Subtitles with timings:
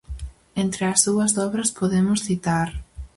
[0.63, 2.69] Entre as súas obras podemos citar.